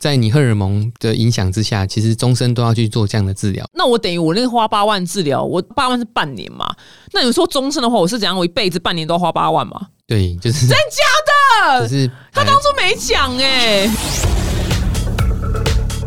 [0.00, 3.64] 在你荷尔蒙的影响之下，其实终身都要去做这样的治疗。
[3.74, 6.74] 那我等于我那个花八万治疗，我八万是半年嘛？
[7.12, 8.36] 那你说终身的话，我是怎样？
[8.36, 9.88] 我一辈子半年都要花八万嘛？
[10.06, 11.82] 对，就是真假的？
[11.86, 14.39] 就是他当初没讲哎。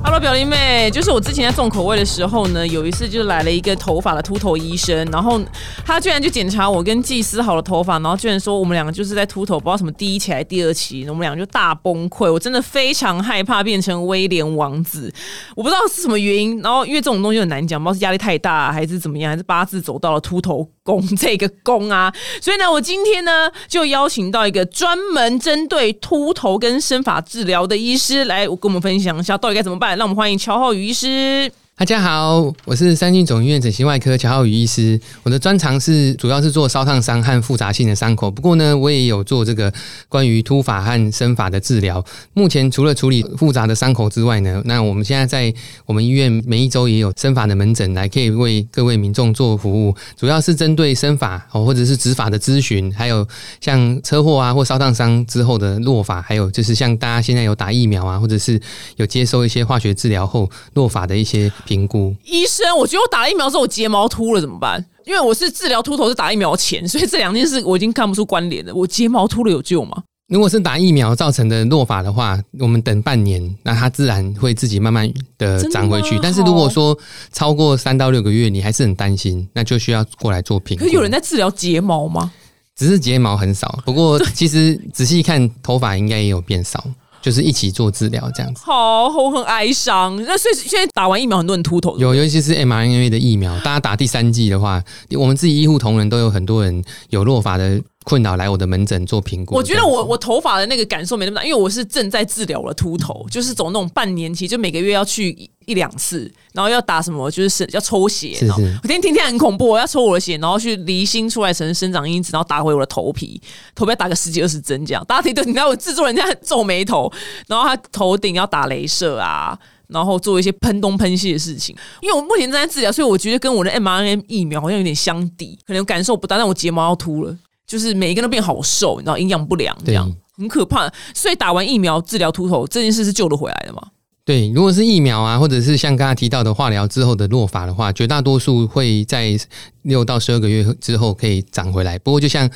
[0.06, 5.42] Hello，表弟妹，就是我之前在重口味的时候呢，有一次就来了一个头发的秃头医生，然后
[5.86, 15.12] 他居然就检查我跟祭司好的头发，然后居然说我们两个就是在秃头，不知道什么第一期还是第二期，我们两个就大崩溃，我真的非常害怕变成威廉王子，
[15.56, 20.68] 我不知道是什么原因，然后因为这种东西很难讲，不知道是压力太大还是怎么样，还是八字走到了秃头。
[20.84, 29.98] 攻 这个攻啊，所以呢，我今天呢就邀请到一个专门针对秃头跟生法治疗的医师来，我跟我们分享一下到底该怎么办。
[29.98, 31.52] 让我们欢迎乔浩宇医师。
[31.76, 34.98] 大家好，我是三军总医院整形外科乔浩宇医师。
[35.24, 39.74] 我的专长是主要是做烧烫伤和复杂性的伤口，不过呢，我也有做这个
[40.08, 42.02] 关于秃发和生法的治疗。
[42.34, 45.52] 目前除了处理复杂的伤口之外呢，那我们现在在
[45.88, 49.96] 我们医院每一周也有生法的门诊来，可以为各位民众做服务。
[50.16, 53.28] 主要是针对生法哦，或者是植法的咨询，还有
[53.60, 58.62] 像车祸啊或烧烫伤之后的落法，还有就是像大家现在有打疫苗啊，或者是
[58.98, 61.52] 有接受一些化学治疗后落法的一些。
[61.66, 64.84] 评估医生，我觉得我打了疫苗之后，我睫毛秃了怎么办？
[65.06, 68.74] 因为我是治疗秃头是打疫苗前， 所以这两件事我已经看不出关联了。
[68.74, 70.04] 我睫毛秃了有救吗？
[70.30, 76.18] 如果是打疫苗造成的落发的话，我们等半年，那它自然会自己慢慢的长回去。
[76.24, 76.98] 但是如果说
[77.32, 80.86] 超过三到六个月，你还是很担心，那就需要过来做评估。
[80.86, 82.32] 可有人在治疗睫毛吗？
[82.76, 86.84] 只是睫毛很少，不过其实仔细看头发应该也有变少。
[87.24, 90.16] 就是一起做治疗这样子，好，我很哀伤。
[90.26, 91.98] 那所以现在打完疫苗，很多人秃头。
[91.98, 94.84] 有，尤其是 mRNA 的疫苗，大家打第三剂的话，
[95.18, 97.82] 我们自己医护同仁都有很多人有落发的。
[98.06, 99.56] 困扰来我的门诊做评估。
[99.56, 108.34] 我觉得我我头发的那个感受没那么大，因为我是正在治疗我的秃头，就是走那种半年期，就每个月要去一两次，然后要打什么，就是要抽血。
[108.34, 108.80] 是是。
[108.84, 113.42] 我天天天很恐怖，我要抽我的血，然后去离心出来成生长因子，然后打回我的头皮，
[113.76, 115.04] 头皮要打个十几二十针这样。
[115.06, 117.12] 大家听，你知道我制作人家皱眉头，
[117.48, 119.58] 然后他头顶要打镭射啊，
[119.88, 121.76] 然后做一些喷东喷西的事情。
[122.02, 127.36] 因为我目前正在治疗，所以我觉得跟我的 mRNA 疫苗好像有点相抵，可能感受不到，但我睫毛要秃了。
[127.66, 130.92] 就是每一个人都变好瘦，你知道营养不良这样很可怕。
[131.16, 133.82] 所以打完疫苗治疗秃头这件事是救得回来的吗？
[134.26, 139.38] 对，如果是疫苗啊，或者是像刚才提到的化疗之后的落发的话，绝大多数会在
[139.82, 142.00] 六到十二个月之后可以长回来。
[142.00, 142.50] 不过就像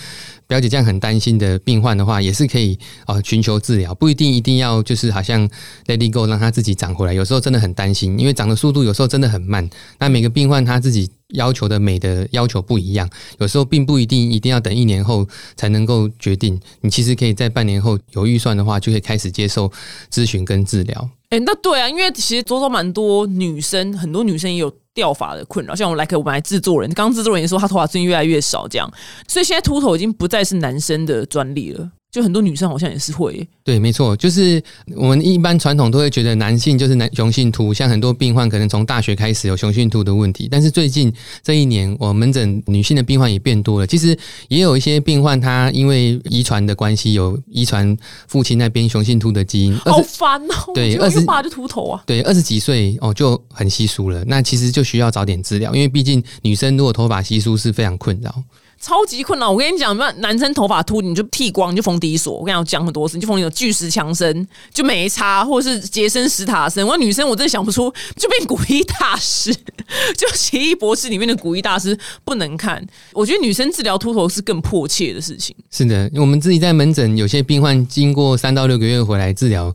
[0.47, 5.45] 表姐这样很担心的病患的话，也是可以啊寻求治疗，不一定一定要就是好像
[5.87, 7.13] let it go 让他自己长回来。
[7.13, 9.69] 有时候真的很担心，因为长的速度有时候真的很慢。
[9.99, 11.09] 那每个病患他自己。
[11.33, 15.27] 要求的美的要求不一样，有时候并不一定一定要等一年后
[15.57, 16.57] 才能够决定。
[16.79, 19.69] 你其实可以在半年后有预算的话，就可以开始接受
[20.09, 21.09] 咨询跟治疗。
[21.29, 25.75] 哎，那对啊，因为其实左手蛮多女生，很多女生也有掉发的困扰。
[25.75, 28.89] 像我们来，我们来制作人，刚制作人也说他头发最近越来越少，这样，
[29.27, 31.91] 所以现在秃头已经不再是男生的专利了。
[32.09, 34.63] 就很多女生好像也是会，对，没错，就是
[34.95, 41.13] 我们一般传统都会觉得男性就是男雄性秃，像很多病患可能从大学开始有雄性秃的问题，但是最近
[41.43, 43.85] 这一年，我门诊女性的病患也变多了。
[43.85, 47.95] 其实也有一些病患，他因为遗传的关系，有遗传
[48.27, 50.71] 父亲那边雄性秃的基因，好烦哦。
[50.73, 54.23] 对，二十八就秃头啊，对，二十几岁哦就很稀疏了。
[54.25, 58.43] 那其实就需要早点治疗，因为毕竟女生如果头发稀疏是非常困扰。
[58.79, 62.37] 超级困难，我跟你讲，那男生头发秃，你就剃光，你就缝底锁。
[62.37, 66.85] 我跟你讲讲很多次，你就缝一种巨石强森，就没差，或者是杰森史塔森。
[66.85, 69.53] 我女生我真的想不出，就变古一大师，
[70.15, 72.85] 就奇异博士里面的古一大师不能看。
[73.13, 75.55] 我觉得女生治疗秃头是更迫切的事情。
[75.71, 79.73] 是的，我们自己在门诊，有些病患经过三到六个月回来治疗。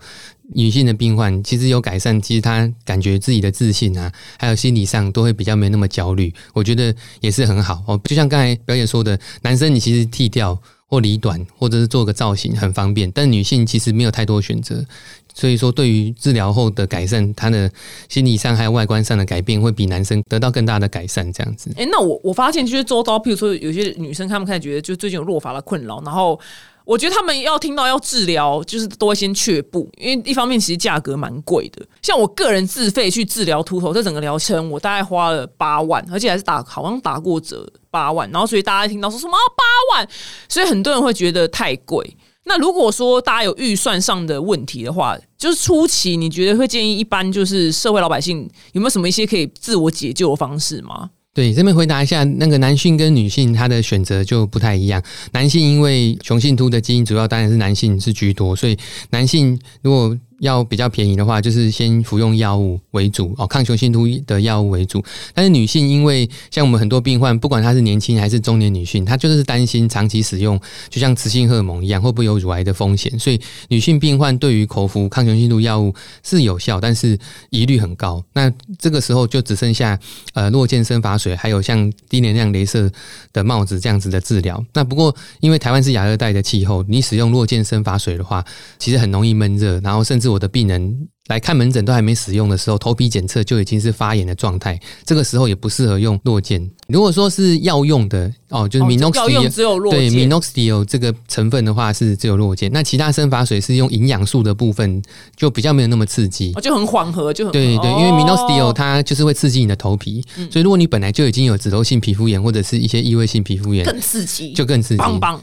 [0.54, 8.00] 女性的病患其实有改善，其实她感觉自己的自信啊，还有心理上都会比较没那么焦虑，我觉得也是很好哦。
[8.04, 14.84] 就像刚才表姐说的，男生你其实剃掉或理短，或者是做个造型很方便，但女性其实没有太多选择，
[15.32, 17.70] 所以说对于治疗后的改善，她的
[18.10, 21.32] 心理上还有外观上的改变，会比男生得到更大的改善。
[21.32, 21.70] 这样子。
[21.76, 26.38] 哎，那我我发现就是周遭，譬如说有些女生，她们开始觉得就最近有落发的困扰，然后。
[26.84, 31.84] 我觉得他们要听到要治疗，就是都会先却步，因为一方面其实价格蛮贵的。
[32.02, 38.30] 像我个人自费去治疗秃头，这整个疗程我大概花了八万，而且还是打好像打过折八万。
[38.30, 40.08] 然后所以大家听到说什么八万，
[40.48, 42.16] 所以很多人会觉得太贵。
[42.44, 51.10] 那如果说大家有预算上的问题的话，就是初期你觉得会建议一般就是社会老百姓有没有什么一些可以自我解救的方式吗？
[51.34, 55.02] 对，这边回答一下，那个男性跟女性他的选择就不太一样。
[55.32, 58.76] 男性因为雄性秃的基因主要当然是男性是居多，所以
[59.10, 65.02] 男性如果要比较便宜的话，就是先服用药物为主哦，抗雄性突的药物为主。
[65.32, 70.60] 但是女性因为像我们很多病患，不管她是年轻还是中年女性，她就是担心长期使用，
[70.90, 73.16] 就像雌性荷尔蒙一样，会不会有乳癌的风险？
[73.20, 75.94] 所以女性病患对于口服抗雄性突药物
[76.24, 77.16] 是有效，但是
[77.50, 78.20] 疑虑很高。
[78.32, 79.96] 那这个时候就只剩下
[80.34, 82.90] 呃弱健生发水，还有像低能量镭射
[83.32, 84.60] 的帽子这样子的治疗。
[84.72, 88.44] 那不过因为台湾是亚热带的气候，你使用弱健生发水的话，
[88.80, 91.08] 其实很容易闷热，然后甚至我的病人。
[91.28, 96.68] 来看门诊都还没使用的时候，头皮检测就已经是发炎的状态，这个时候也不适合用落健。
[96.88, 102.70] 如果说是药用的哦，就是 minoxidil，对 minoxidil 这个成分的话是只有落健。
[102.72, 105.00] 那其他生发水是用营养素的部分，
[105.36, 115.02] 就比较没有那么刺激，就很缓和，就很对对，因为 minoxidil 它就是会刺激你的头皮，所以如果你本来就已经有脂漏性皮肤炎或者是一些异位性皮肤炎，更刺激，就更刺激。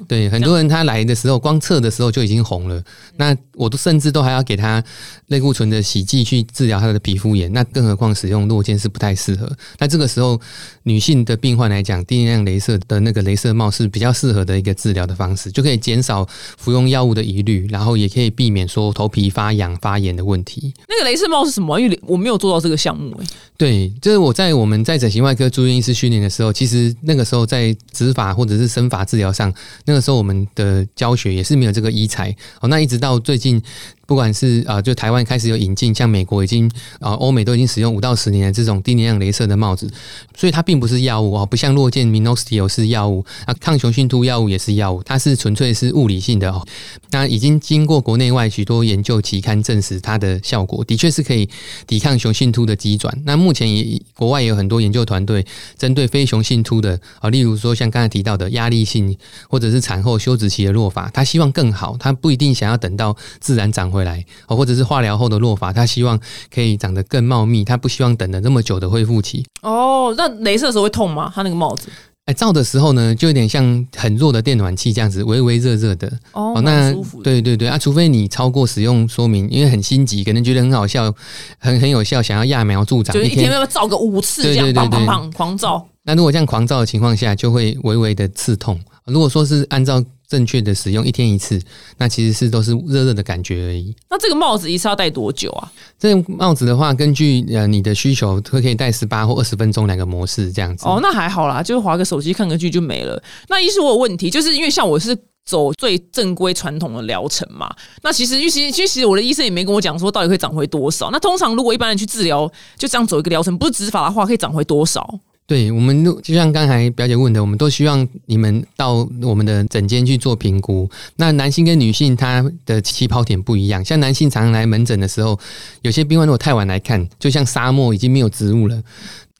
[0.09, 2.83] 对，很多人他来的时候光测的时候就已经红了，
[3.15, 4.83] 那我都甚至都还要给他
[5.27, 5.68] 类固醇。
[5.69, 9.49] 的洗剂去治疗他的皮肤炎，那更何况使用落肩是不太适合。
[9.77, 10.39] 那这个时候，
[10.83, 16.27] 女性的病患来讲，低能量镭射的那个镭射帽是比较适合的一个治疗的方式，就可以减少
[16.57, 20.73] 服用药物的疑虑，然后也可以避免说头皮发痒发炎的问题。
[20.87, 21.79] 那个镭射帽是什么？
[21.79, 23.15] 因为我没有做到这个项目。
[23.21, 23.25] 哎，
[23.57, 29.53] 对，就是我在我们在整形外科住院医师训练的时候，其实那个时候在植发或者是生发治疗上，
[29.85, 32.67] 那个时候我们的教学也是没有这个医材哦。
[32.67, 33.61] 那一直到最近。
[34.09, 36.67] 不管是啊，就台湾开始有引进，像美国已经
[36.99, 39.87] 啊，欧美都已经使用五到十年的这种低能量镭射的帽子，
[40.35, 46.65] 所以它并不是药物啊，不像落健 minoxidil 是药物啊，抗雄性突药物也是药物，它是纯粹是物理性的哦。
[47.11, 51.47] 那已经经过国内外许多研究期刊证实，它的效果的确是可以
[51.85, 53.15] 抵抗雄性突的急转。
[53.25, 55.45] 那目前也国外也有很多研究团队
[55.77, 59.15] 针对非雄性突的啊，例如说像刚才提到的压力性
[59.47, 63.98] 或者是产后休止期的落法，他希望更好，他不一定想要等到自然长回。
[63.99, 66.17] 回来哦，或者是化疗后的落发，他希望
[66.53, 69.45] 可以长得更茂密，他不希望等了那么久的恢复期。
[69.61, 71.29] 哦，那镭射的时候会痛吗？
[71.35, 71.89] 他那个帽子？
[72.25, 76.09] 哎，照的时候呢，就有点像很弱的电暖器这样子，微微热热的。
[76.31, 76.93] 哦，那
[77.23, 81.13] 对对对啊，除非你超过使用说明，因为很心急，可能觉得很好笑，
[81.57, 85.85] 很很有效，想要揠苗助长，就一天要照个五次，这样砰砰砰狂照。
[86.03, 88.79] 那如果这样狂照的情况下，就会微微的刺痛。
[89.05, 91.59] 如果说是按照正确的使用一天一次，
[91.97, 93.93] 那其实是都是热热的感觉而已。
[94.09, 95.71] 那这个帽子一次要戴多久啊？
[95.97, 100.85] 这个帽子的话，根据呃你的需求，会可以戴十八或二十分钟两个模式这样子。
[100.87, 103.21] 哦，那还好啦，就是划个手机看个剧就没了。
[103.47, 107.73] 那医师我有问题，就是因为像我是走最正规传统的疗程嘛。
[108.03, 111.09] 那其实其实其实我的医生也没跟我讲说到底会长回多少。
[111.11, 112.47] 那通常如果一般人去治疗，
[112.77, 115.19] 就这样走一个疗程，不是植发的话，可以长回多少？
[115.49, 120.87] 对，我们就像刚才表姐问的，我们都希望你们到我们的诊间去做评估。
[121.15, 125.39] 那男性跟女性他的起跑点不一样，像男性常常来门诊的时候，
[125.81, 128.79] 有些病患如果太晚来看，就像沙漠已经没有植物了，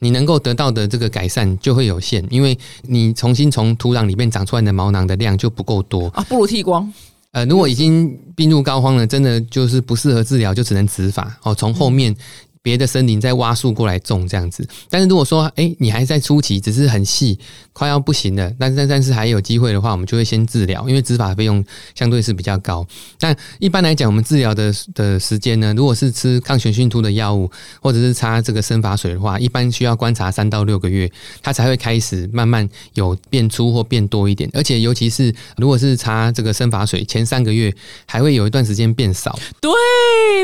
[0.00, 6.92] 你能够得到的这个改善就会有限，因为你重新从土壤里面长出来的毛囊的量就不够多啊，不如剃光。
[7.30, 12.12] 呃，如果已经病入膏肓了，真的就是不适合治疗，就只能植发哦，从后面。
[12.62, 17.38] 别的森林在挖树过来种这样子，但是如果说，哎，你还在初期，只是很细，
[17.72, 21.64] 快要不行了，但是但是还有机会的话，我们就会先治疗，因为植发费用
[21.94, 22.86] 相对是比较高。
[23.18, 31.10] 但一般来讲，我们治疗的的时间呢，如果是吃抗雄性突的药物，或者是擦这个生发水的话，一般需要观察三到六个月，
[31.42, 34.50] 它才会开始慢慢有变粗或变多一点。
[34.52, 37.74] 而且尤其是如果是擦这个生发水，前三个月
[38.04, 39.38] 还会有一段时间变少。
[39.62, 39.72] 对，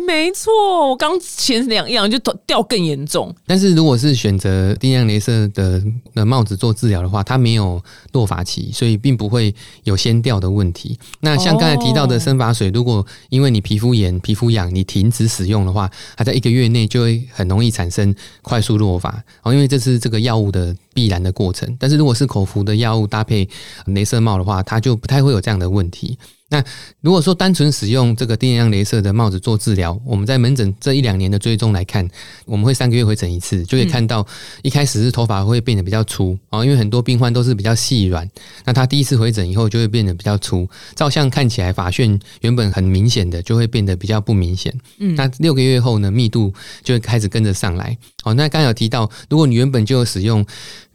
[0.06, 2.16] 没错，我刚前两样样。
[2.16, 5.82] 就掉更严重，但是如果是选择定量镭射的
[6.14, 7.82] 的帽子做治疗的话，它没有
[8.12, 10.98] 落发期，所以并不会有先掉的问题。
[11.20, 21.76] 那像刚才提到的生发水，如果因为你皮肤炎、皮肤痒，你停止使用的话，它在一个月内就会很容易产生快速落发哦，因为这是这个药物的必然的过程。
[21.78, 23.48] 但是如果是口服的药物搭配
[23.86, 26.16] 镭射帽的话，它就不太会有这样的问题。
[26.48, 26.62] 那
[27.00, 32.08] 如果说单纯使用这个低能量镭射的帽子做治疗，我们在门诊这一两年的追踪来看，
[32.44, 34.24] 我们会三个月回诊一次，就可以看到
[34.62, 38.28] 一开始是头发会变得比较粗啊，因为很多病患都是比较细软，
[38.64, 44.72] 那他第一次回诊以后就会变得比较粗，照相看起来发旋原本很明显的就会变得比较不明显。
[44.98, 47.98] 嗯，那六个月后呢，密度就会开始跟着上来。
[48.22, 50.46] 哦，那刚有提到，如果你原本就有使用。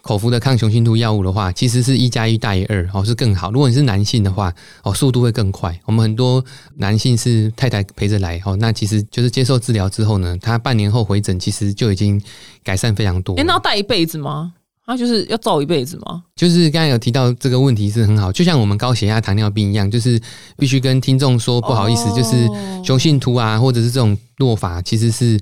[0.02, 3.52] 口服的抗雄性突药物的话，其实是一加一大于二哦，是更好。
[3.52, 4.54] 如果你是男性的话，
[4.84, 5.80] 哦，速度会更快。
[5.86, 6.44] 我们很多
[6.78, 12.22] 男性是太太陪着来哦，那其实就是接受治疗之后呢，他半年后回诊，其实就已经
[12.64, 13.36] 改善非常多。
[13.36, 14.54] 哎，那要戴一辈子吗？
[14.84, 16.24] 他就是要照一辈子吗？
[16.36, 20.20] 就是刚才有提到这个问题是很好，就像我们高血压、糖尿病一样，就是
[20.58, 25.40] 必须跟听众说不好意思，哦就是雄性秃啊，或者是这种落法，其实是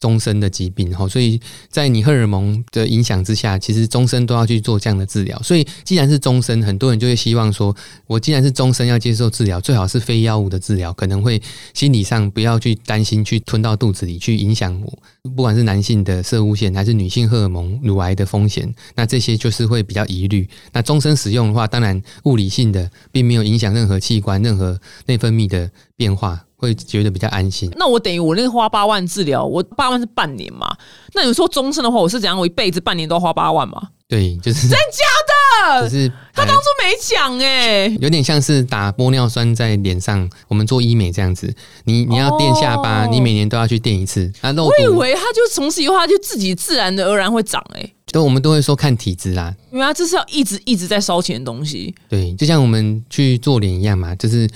[0.00, 1.08] 终身的疾病哈。
[1.08, 5.40] 所以在你荷尔蒙的影响之下，其实终身都要去做这样的治疗。
[5.42, 7.74] 所以既然是终身，很多人就会希望说，
[8.06, 11.40] 我既然是终身要接受治疗，最好是非药物的治疗，可能会
[11.74, 20.48] 心理上不要去担心去吞到肚子里去影响我，不管是男性的射物腺还是女性荷尔蒙乳癌的风险，那这些就是会比较疑虑。
[20.72, 27.70] 那终身使用的话，当然物理性的并没有影响任何器官、任何内分泌的变化，会觉得比较安心。
[27.76, 30.66] 那我等于我那个花八万治疗，我八万是半年嘛？
[31.14, 32.38] 那你说终身的话，我是怎样？
[32.38, 33.80] 我一辈子半年都要花八万嘛？
[34.08, 35.82] 对，就是真假的？
[35.82, 41.54] 就是他当初没讲哎、有点像是打玻尿酸在脸上，我们做医美这样子。
[41.84, 44.32] 你你要垫下巴，哦你每年都要去垫一次。
[44.40, 51.94] 那肉我以毒为他就从此以后他就自己自然的而然会长哎、都我们都会说看体质啦，因为他这是要一直一直在烧钱的东西。
[52.08, 54.48] 对，就像我们去做脸一样嘛，就是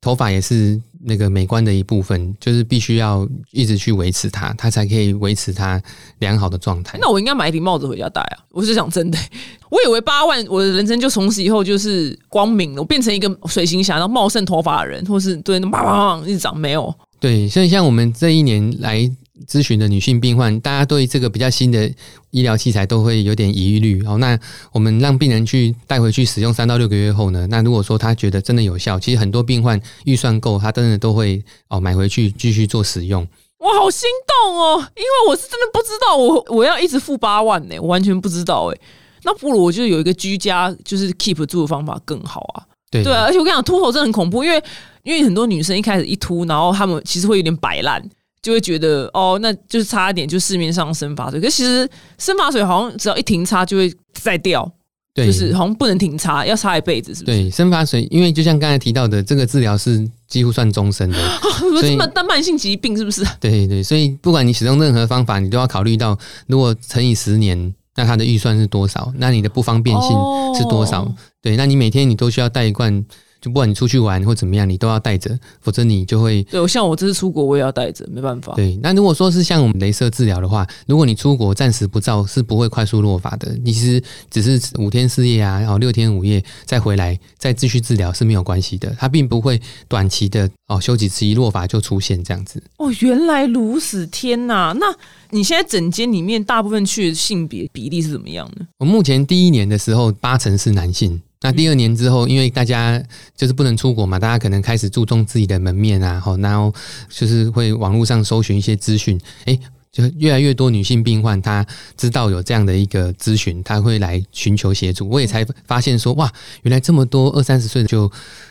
[0.00, 5.80] 头发也是那个美观的一部分，就是必须要一直去维持它，它才可以维持它
[6.18, 6.98] 良好的状态。
[7.00, 8.38] 那我应该买一顶帽子回家戴啊！
[8.50, 9.16] 我是讲真的、
[9.70, 16.92] 我以为八万我的人生就从此以后就是光明了，我变成一个水行侠，然后茂盛头发的人，或是对那叭叭叭一直长没有。
[17.20, 19.08] 对，所以像我们这一年来
[19.46, 21.90] 咨询的女性病患，大家对这个比较新的
[22.30, 24.02] 医疗器材都会有点疑虑。
[24.04, 24.38] 哦，那
[24.72, 33.26] 我们让病人去带回去使用三到六个月后呢，那如果说他觉得真的有效，其实很多病患预算够，他真的都会哦买回去继续做使用。
[33.58, 34.08] 我好心
[34.44, 38.78] 动哦，因为我是真的不知道我我要一直付八万呢、我完全不知道哎、
[39.24, 42.64] 那不如我就有一个居家就是 keep 住的方法更好啊。
[42.90, 44.62] 对对啊，而且我跟你讲，秃头真的很恐怖，因为
[45.02, 48.00] 因为很多女生一开始一秃，然后她们其实会有点摆烂，
[48.46, 54.70] 就会觉得哦，那就是差一点就市面上生发水，可是其实生发水好像只要一停擦就会再掉，
[55.12, 57.36] 对，就是好像不能停擦，要擦一辈子，是不是？
[57.36, 61.18] 对生发水，因为就像刚才提到的，这个治疗是几乎算终身的。
[61.58, 63.26] 不所以是慢性疾病是不是？
[63.40, 69.12] 对对，所以不管你使用任何方法，你都要考虑到，如果乘以十年，那它的预算是多少？
[69.16, 70.10] 那你的不方便性
[70.54, 71.02] 是多少？
[71.02, 73.04] 哦对，那你每天你都需要带一罐，
[73.40, 76.42] 就不管你出去玩或怎么样，你都要带着，否则你就会。
[76.44, 78.54] 对，像我这次出国，我也要带着，没办法。
[78.54, 83.56] 对，那如果说是像我们镭射治疗的话，如果你出国暂时不照，是不会快速落发的。
[83.62, 92.62] 你其实只是五天四夜啊，然后六天五夜再回来再继续治疗是没有关系的，它并不会短期的哦休几次一落发就出现这样子。
[92.78, 94.06] 哦，原来如此！
[94.06, 94.86] 天哪，那
[95.30, 98.66] 你现在整间里面大部分去的性别比例是怎么样呢？
[98.78, 101.20] 我目前第一年的时候，八成是男性。
[101.42, 103.00] 那第二年之后，因为大家
[103.36, 106.74] 就是不能出国嘛，大家可能开始注重自己的门面啊，好，然后
[107.08, 109.60] 就是会网络上搜寻一些资讯，诶，
[109.96, 115.08] 就越来越多女性病患，她知道有这样的一个咨询，她会来寻求协助。
[115.08, 116.30] 我也才发现说，哇，
[116.64, 118.10] 原来这么多二三十岁就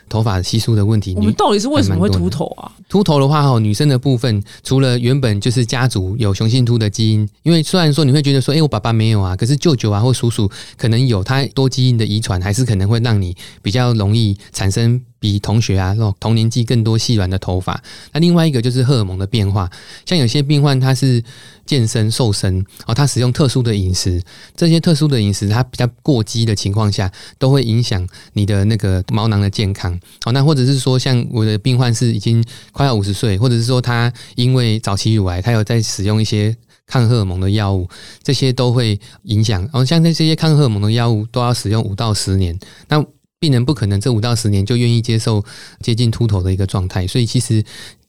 [0.09, 2.71] 头发稀疏的问题，女我们到底是为什么会秃头啊？
[2.89, 17.81] 秃头的话，哈，女生的部分除了原本就是家族有雄性秃的基因，因为虽然说你会觉得说，诶，我爸爸没有啊，可是舅舅啊或叔叔可能有，他多基因的遗传，还是可能会让你比较容易产生比同学啊、哦同年纪更多细软的头发。
[18.13, 19.67] 那另外一个就是荷尔蒙的变化，
[20.05, 21.23] 像有些病患他是
[21.65, 24.21] 健身瘦身哦，他使用特殊的饮食，
[24.55, 29.99] 这些特殊的饮食它比较过激的情况下，都会影响你的那个毛囊的健康。
[30.25, 36.55] 哦，那或者是说，像我的病患是已经快要五十岁，或者是说他因为早期乳癌，他有在使用一些
[36.85, 37.89] 抗荷尔蒙的药物，
[38.21, 39.67] 这些都会影响。
[39.73, 42.55] 哦、像这些抗荷尔蒙的药物都要使用五到十年，
[42.87, 43.03] 那
[43.45, 45.45] 病人不可能这五到十年就愿意接受
[45.81, 47.63] 接近秃头的一个状态，所以其实。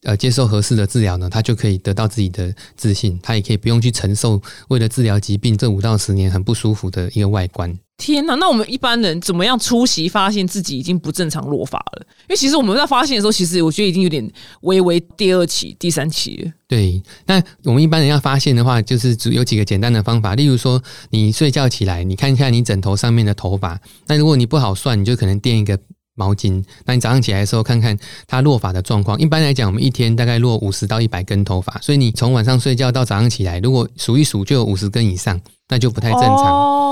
[0.06, 7.76] 呃，接受合适的治疗呢，他就可以得到自己的自信，他也可以不用去承受为了治疗疾病这五到十年很不舒服的一个外观。
[7.98, 8.36] 天哪！
[8.36, 12.06] 那我们一般人怎么样出席发现自己已经不正常落发了？
[12.20, 16.52] 因为其实我们在发现的时候，其实我觉得已经有点微微第二期、第三期了。
[16.68, 25.76] 对，那我们一般人要发现的话，就是只有几个简单的方法，例如说，你睡觉起来，你看一下你枕头上面的头发，那如果你不好算，你就可能垫一个
[26.16, 27.96] 毛巾，那你早上起来的时候看看
[28.26, 29.16] 它落发的状况。
[29.20, 36.46] 一般来讲，我们一天大概落五十到一百根头发，所以你从晚上睡觉到早上起来，如果数一数就有五十根以上，那就不太正常。
[36.46, 36.82] 哦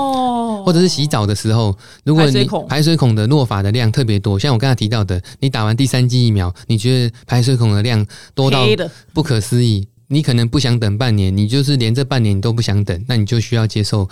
[0.65, 8.03] 或者是洗澡的时候，如果你排水孔排水孔的落发的量特别多，像我刚才提到的，你打完第三剂疫苗，你觉得排水孔的量
[8.33, 8.65] 多到，
[9.13, 14.09] 不可思议，你可能不想等半年，你就是连这半年你都不想等，那你就需要接受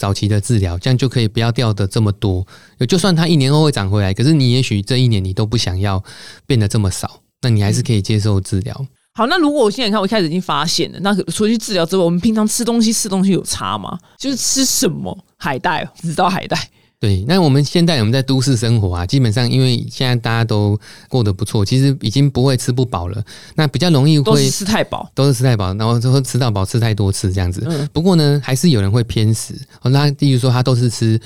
[0.00, 2.46] 早期的治疗，这样就可以不要掉的这么多。
[2.88, 6.02] 就算它一年后会长回来，可是你也许这一年你都不想要
[6.46, 8.86] 变得这么少，那你还是可以接受治疗。
[9.12, 13.98] 好，那如果我现在看，我一开始已经发现了，那除去治疗之外，我们平常吃东西吃东西有差吗？
[14.16, 16.56] 就是吃什么海带，只知道海带。
[17.00, 20.78] 对，那我们现在我们在都市生活啊，基本上因为现在大家都
[21.08, 23.24] 过得不错，其实已经不会吃不饱了。
[23.54, 27.88] 那比较容易会吃太饱，都是吃太饱，然后就会吃到饱，吃太多次这样子。
[27.94, 29.54] 不过呢，还是有人会偏食。
[29.80, 31.18] 哦，那例如说他都是吃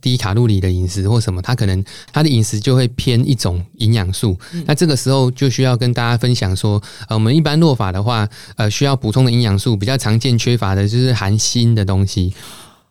[0.00, 4.38] 低卡路里的饮食或什么，他可能他的饮食就会偏一种营养素。
[4.64, 12.32] 那这个时候就需要跟大家分享说，呃，我们一般落法的话，呃，需要补充的营养素比较常见缺乏的就是含锌的东西。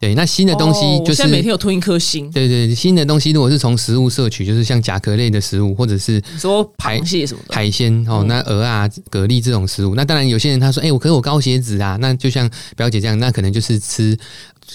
[0.06, 2.30] 对，那新的东西就是现在每天有吞一颗锌。
[2.30, 12.48] 对对，新的东西如果是从食物摄取，就是像甲壳类的食物，或者是说螃蟹什么海鲜哦，那鹅啊、蛤蜊这种食物，那当然有些人他说，哎，我可是我高血脂啊，那就像
[12.78, 14.16] 表姐这样，那可能就是吃。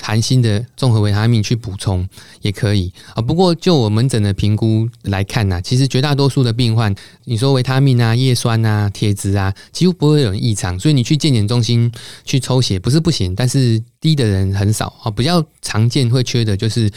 [0.00, 2.08] 含锌的综合维他命去补充
[2.42, 6.94] 也可以啊，不过就我门诊的评估来看呢，其实绝大多数的病患，
[7.24, 11.90] 你说维他命啊、叶酸啊、铁质啊，几乎不会有异常，所以你去健检中心
[12.24, 16.90] 去抽血不是不行，但是低的人很少啊，比较常见会缺的就是。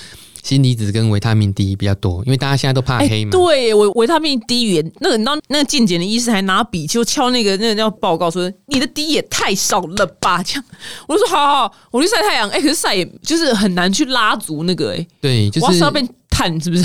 [0.43, 3.31] 锌离子跟维他命 D 比较多，因为大家现在都怕黑嘛。
[3.31, 10.43] 对，维维他命 D 源，那个你知道，那个健检的医生还拿笔就敲那个那个叫报告说，你的 D 也太少了吧？
[10.43, 10.63] 这样，
[11.07, 12.49] 我就说好好，我去晒太阳。
[12.49, 15.07] 哎，可是晒也就是很难去拉足那个哎。
[15.21, 16.83] 对，就是要变碳，是不是？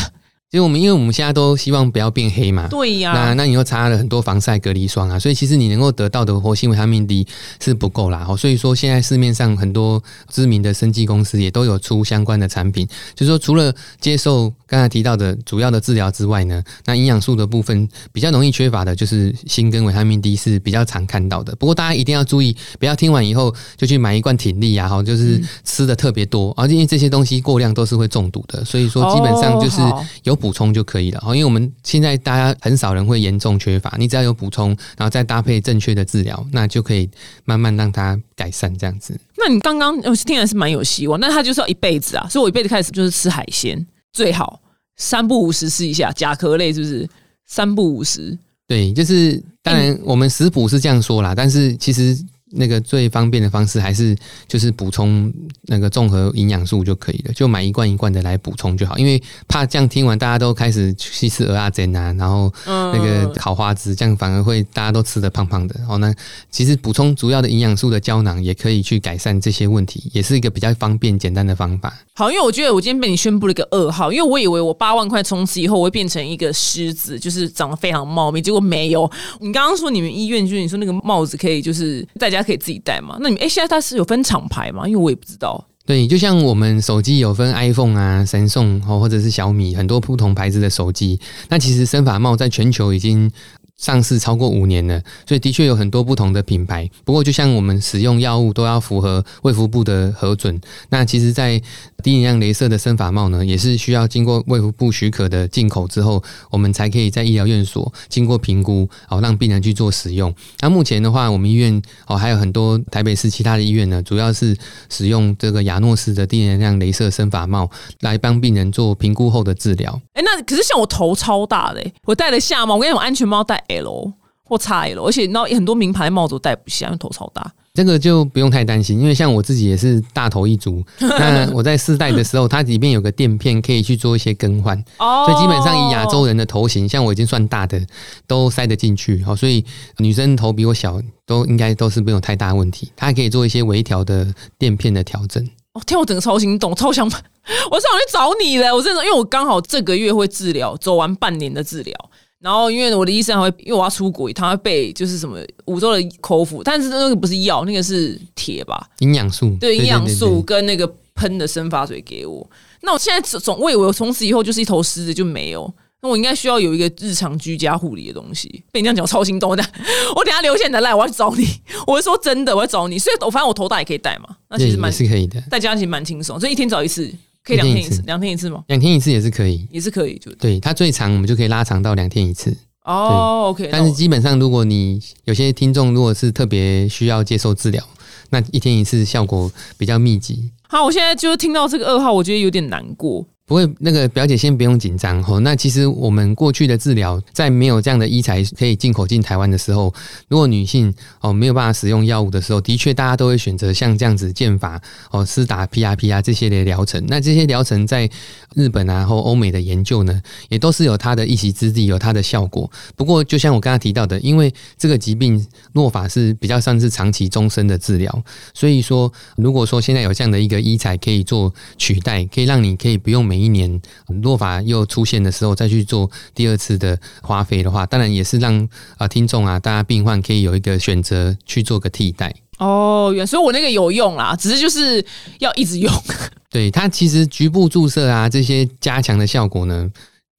[0.51, 3.13] 其实我们，因为我们现在都希望不要变黑嘛，对呀。
[3.13, 7.27] 那那你又擦了很多防晒隔离霜啊，所以其实你能够得到的活性维他命 D
[7.61, 8.25] 是不够啦。
[8.27, 21.55] 哦，所以说现在市面上很多知名的生技公司也都有出相关的产品，就是说除了接受刚才提到的主要的治疗之外呢，那营养素的部分比较容易缺乏的就是锌跟维他命 D 是比较常看到的。
[21.57, 29.83] 不过大家一定要注意，不要听完以后就去买一罐挺力啊，哈，就是吃的特别多，而且因为这些东西过量都是会中毒的，所以说基本上就是
[30.23, 31.23] 有补充就可以了。
[31.27, 37.11] 哦，因为我们现在大家很少人会严重缺乏，你只要有补充，然后再搭配正确的治疗，那就可以
[37.45, 39.19] 慢慢让它改善这样子。
[39.37, 44.61] 那你刚刚我听来是蛮有希望，那他就是要一辈子啊，所以我一辈子开始就是吃海鲜，最好
[44.97, 47.09] 三不五十吃一下甲壳类，是不是？
[47.47, 52.17] 三不五十，对，就是当然我们食谱是这样说啦，但是其实。
[52.51, 58.97] 那个最方便的方式还是就是补充那个综合营养素就可以了，就买一罐一罐的来补充就好。
[58.97, 65.79] 因为怕这样听完大家都开始去吃鹅啊、煎啊，然后那个烤花枝，这样反而会大家都吃的胖胖的。
[65.87, 66.15] 哦，那
[66.51, 71.93] 其实补充主要的营养素的胶囊也可以去改善这些问题，也是一个比较方便简单的方法。
[72.15, 79.09] 好，因为我觉得我今天被你宣布了一个噩耗，因为我以为我八万块从此以后我会变成一个狮子，就是长得非常茂密，结果没有。
[79.41, 82.38] 你刚刚说你们医院就是你说那个帽子可以就是在家。
[82.43, 83.17] 可以自己带吗？
[83.21, 84.87] 那你们哎，现在它是有分厂牌吗？
[84.87, 85.65] 因为我也不知道。
[85.85, 91.19] 对，就像我们手机有分 iPhone 啊、神送哦，或者是小米，很多不同牌子的手机。
[91.49, 93.31] 那其实生发帽在全球已经。
[93.79, 96.91] 上市超过五年了，所以的确有很多不同的品牌。
[97.05, 101.63] 不过，就像我们使用药物都要符合卫福部的核准，那其实，在
[102.03, 110.35] 低能量镭射的生发帽呢，也是需要经过卫福部许可的进口之后，我们才可以在医疗院所经过评估，好让病人去做使用。
[110.61, 114.57] 那目前的话，我们医院哦还有很多台北市其他的医院呢，主要是
[114.89, 120.01] 使用这个亚诺斯的低能量镭射生发帽来帮病人做评估后的治疗。
[120.15, 123.59] 哎，那可是像我头超大的，我戴了下帽，我跟你讲，安全帽戴。
[123.69, 127.53] L 或 XL，而且那很多名牌帽子我戴不下，因为头超大。
[127.79, 130.85] 这个就不用太担心，因为像我自己也是大头一族。
[130.99, 134.77] 那 我在试戴的时候，它里面有个垫片可以去做一些更换。
[134.99, 137.81] 哦，所以基本上以亚洲人的头型，像我已经算大的，
[138.27, 139.23] 都塞得进去。
[139.23, 139.65] 好，所以
[139.99, 142.91] 女生头比我小，都应该都是没有太大问题。
[142.97, 144.27] 它可以做一些微调的
[144.59, 145.41] 垫片的调整。
[145.75, 148.75] 哦，天，我整个超心动，超想， 我是想去找你了。
[148.75, 151.95] 我真的，因为我刚好这个月会治疗，走完半年的治疗。
[152.41, 158.89] 然后，因为我的医生还会，因为我要出国，他会备就是什么五洲的口服，但是那个不是药，那个是铁吧？
[159.01, 162.49] 营养素，对，营养素跟那个喷的生发水给我。
[162.83, 165.69] 那我现在总我以为我从此以后就是一头狮子就没有，
[166.01, 168.63] 那我应该需要有一个日常居家护理的东西。
[168.71, 169.65] 被你这样讲，超心动的。
[170.15, 171.45] 我等下留下你的赖，我要去找你。
[171.89, 172.97] 我是说真的，我要找你。
[173.01, 174.29] 所以，我反正我头大也可以戴嘛。
[174.49, 177.13] 那其实蛮是可以的，在家其实蛮轻松，所以一天找一次。
[177.49, 178.63] 可以两天一次，两天一次吗？
[178.67, 182.55] 两天一次也是可以，也是可以，就对它最长我们就可以拉长到两天一次。
[182.85, 183.69] 哦，OK。
[183.73, 187.83] 但是基本上，如果你有些听众如果是特别需要接受治疗，
[188.29, 190.53] 那一天一次效果比较密集。
[190.69, 193.27] 好，我现在就听到这个噩耗，我觉得有点难过。
[193.49, 195.41] 不会，那个表姐先不用紧张哦。
[195.41, 199.93] 那其实我们过去的治疗，在没有这样的医材可以进口进台湾的时候，
[200.29, 204.79] 如果女性哦没有办法使用药物的时候，的确大家都会选择像这样子剑法
[205.11, 207.03] 哦、施打 PRP 啊这些的疗程。
[207.09, 208.07] 那这些疗程在
[208.55, 212.71] 日本啊或欧美的研究呢，也都是有它的一席之地，有它的效果。
[212.97, 223.81] 不过，就像我刚刚提到的，因为这个疾病诺法是比较算是长期终身的治疗，所以说如果说现在有这样的一个医材可以做取代，可以让你可以不用每一年
[224.23, 232.35] 落法又出现的时候再去做第二次的花费的话，当然也是让啊听众啊大家病患可以有一个选择去做个替代。
[232.59, 235.05] 哦，原所以我那个有用啦，只是就是
[235.39, 235.93] 要一直用。
[236.51, 239.91] 对它其实局部注射啊这些加强的效果呢，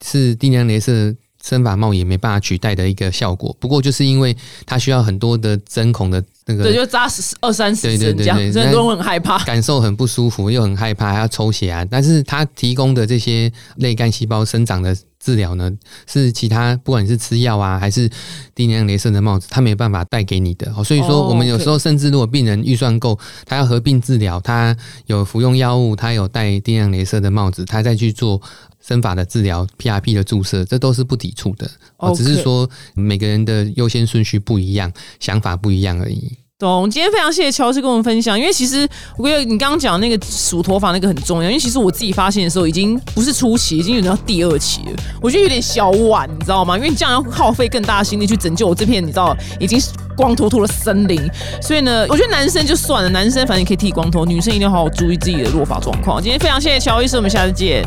[0.06, 1.16] 是定量镭射。
[1.44, 11.86] 生发帽也没办法取代的一个效果，不过就是因为它需要很多的针孔的那个，对，就扎十二三十针这样，对对对很多人很害怕，感受很不舒服，又很害怕，还要抽血啊。
[11.90, 15.72] 但是它提供的这些类干细胞生长的治疗呢，
[16.08, 18.10] 是其他不管是吃药啊，还是
[18.56, 20.72] 低能量镭射的帽子，他没办法带给你的。
[20.84, 28.42] 所以说，我们有时候甚至如果病人预算够，他要合并治疗，他有服用药物，他有戴低能量镭射的帽子，他再去做。
[28.82, 31.70] 生法的治疗，PRP 的注射，这都是不抵触的。
[31.98, 36.38] 哦，只是说每个人的优先顺序不一样，想法不一样而已。
[36.60, 36.90] 懂。
[36.90, 44.92] 今天非常谢谢乔治跟我们分享，因为其实我觉得你刚刚讲那个数头发那个很重要，因为其实我自己发现的时候已经不是初期，已经有到第二期了。
[45.22, 46.76] 我觉得有点小晚，你知道吗？
[46.76, 49.82] 因为你这样要耗费更大的心力去拯救我这片，你知道已经
[50.18, 51.22] 光秃秃的森林。
[51.62, 56.22] 所以呢，我觉得男生就算了，男生反正可以剃光头，女生一定要好好注意自己的落发状况。
[56.22, 57.82] 今天非常谢谢乔医师，我们下次见。